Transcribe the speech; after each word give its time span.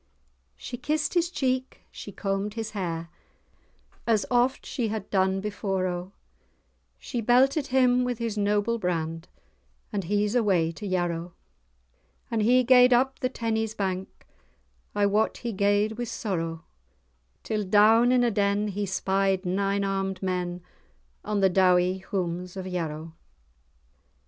She 0.55 0.77
kissed 0.77 1.13
his 1.13 1.29
cheek, 1.29 1.81
she 1.91 2.11
combed 2.11 2.55
his 2.55 2.71
hair, 2.71 3.09
As 4.07 4.25
oft 4.31 4.65
she 4.65 4.87
had 4.87 5.07
done 5.11 5.41
before, 5.41 5.85
O, 5.85 6.11
She 6.97 7.21
belted 7.21 7.67
him 7.67 8.03
with 8.03 8.17
his 8.17 8.35
noble 8.35 8.79
brand, 8.79 9.27
"And 9.93 10.05
he's 10.05 10.33
away 10.33 10.71
to 10.71 10.87
Yarrow." 10.87 11.35
As 12.31 12.41
he 12.41 12.63
gaed 12.63 12.93
up 12.93 13.19
the 13.19 13.29
Tennies 13.29 13.75
bank 13.75 14.25
I 14.95 15.05
wot 15.05 15.37
he 15.37 15.51
gaed 15.53 15.99
with 15.99 16.09
sorrow, 16.09 16.65
Till 17.43 17.63
down 17.63 18.11
in 18.11 18.23
a 18.23 18.31
den 18.31 18.69
he 18.69 18.87
spied 18.87 19.45
nine 19.45 19.83
armed 19.83 20.23
men, 20.23 20.63
On 21.23 21.41
the 21.41 21.47
dowie 21.47 21.99
houms 22.07 22.57
of 22.57 22.65
Yarrow. 22.65 23.13